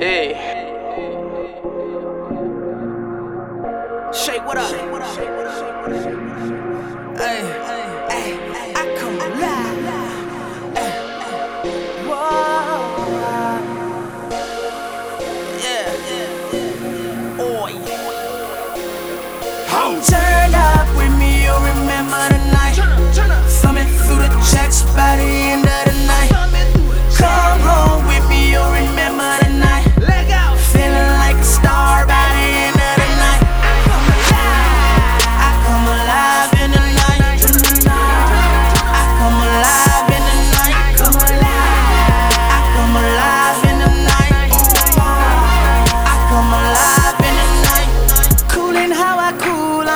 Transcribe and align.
Hey. 0.00 0.32
Shake 4.14 4.46
what 4.46 4.56
up. 4.56 4.72
Hey. 7.18 7.42
Hey. 8.08 8.72
I 8.74 8.96
come 8.98 9.20
alive. 9.20 9.59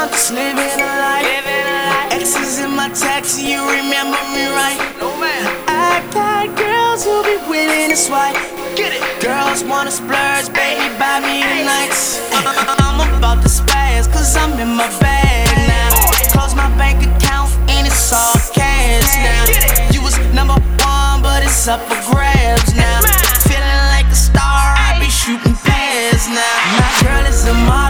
Just 0.05 0.35
living 0.35 0.61
a 0.61 0.91
life. 1.01 2.13
Exes 2.13 2.59
in 2.61 2.77
my 2.77 2.91
taxi, 2.91 3.41
you 3.43 3.61
remember 3.65 4.21
me 4.37 4.45
right? 4.53 4.77
No 5.01 5.09
man. 5.17 5.49
I 5.65 6.05
got 6.13 6.53
girls 6.61 7.05
who 7.05 7.25
be 7.25 7.41
willing 7.49 7.89
to 7.89 7.97
swipe. 7.97 8.37
Get 8.77 8.93
it. 8.93 9.01
Girls 9.25 9.65
wanna 9.65 9.91
splurge, 9.91 10.53
baby, 10.53 10.93
buy 11.01 11.25
me 11.25 11.41
nights. 11.65 12.21
I'm 12.37 13.01
about 13.17 13.41
to 13.45 13.49
spaz, 13.49 14.05
cause 14.13 14.37
I'm 14.37 14.53
in 14.61 14.77
my 14.77 14.89
bag 15.01 15.49
now. 15.73 15.89
Close 16.37 16.55
my 16.55 16.69
bank 16.77 17.01
account 17.01 17.49
and 17.73 17.87
it's 17.87 18.13
all 18.13 18.37
cash 18.53 19.09
now. 19.25 19.89
You 19.89 20.03
was 20.05 20.19
number 20.37 20.61
one, 20.85 21.23
but 21.25 21.43
it's 21.43 21.67
up 21.67 21.81
for 21.89 21.97
grabs 22.13 22.77
now. 22.77 23.01
Feeling 23.49 23.81
like 23.89 24.09
a 24.13 24.21
star, 24.29 24.77
I 24.77 25.01
be 25.01 25.09
shooting 25.09 25.57
past 25.65 26.29
now. 26.29 26.57
My 26.77 26.91
girl 27.01 27.25
is 27.25 27.49
a 27.49 27.55
mom. 27.55 27.84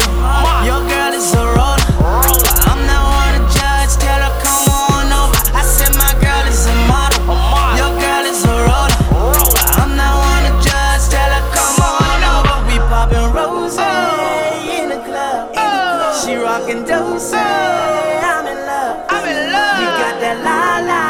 She 16.86 16.92
rockin' 16.92 17.12
dose. 17.12 17.32
I'm 17.32 18.46
in 18.46 18.66
love. 18.66 19.06
I'm 19.08 19.24
in 19.28 19.52
love. 19.52 19.80
You 19.80 19.88
got 20.00 20.20
that 20.20 20.36
la 20.44 20.58
la, 20.88 21.03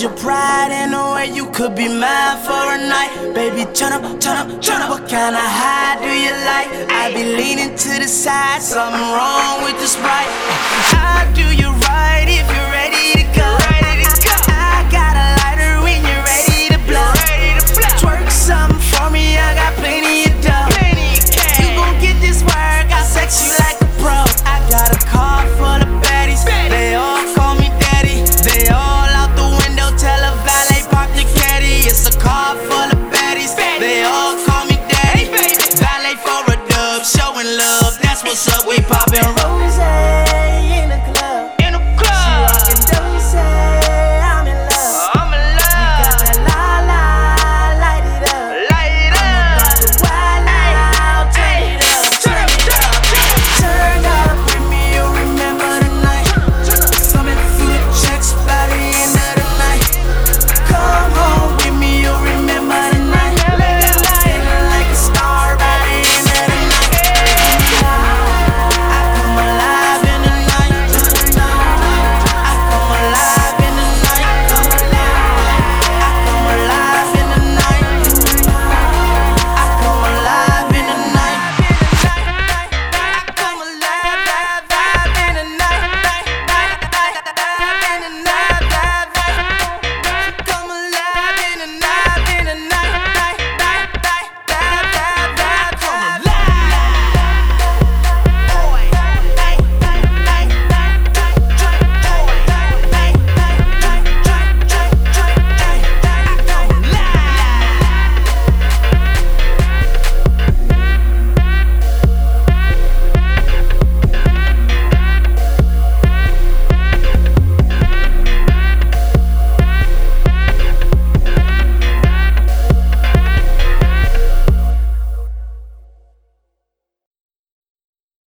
Your 0.00 0.10
pride 0.10 0.72
in 0.72 0.90
the 0.90 0.98
way 1.14 1.30
you 1.32 1.46
could 1.52 1.76
be 1.76 1.88
mine 1.88 2.36
for 2.44 2.64
a 2.74 2.78
night. 2.78 3.32
Baby, 3.32 3.64
turn 3.72 3.92
up, 3.92 4.02
turn 4.20 4.36
up, 4.36 4.60
turn 4.60 4.82
up. 4.82 4.90
What 4.90 5.08
kind 5.08 5.34
of 5.34 5.40
high 5.40 5.96
do 6.02 6.10
you 6.10 6.32
like? 6.44 6.68
I 6.90 7.14
be 7.14 7.22
leaning 7.22 7.76
to 7.76 7.88
the 8.00 8.08
side, 8.08 8.60
something 8.60 9.00
wrong 9.00 9.62
with 9.64 9.78
this 9.78 9.96
right. 9.98 10.28
I 10.92 11.30
do 11.34 11.46
you 11.56 11.73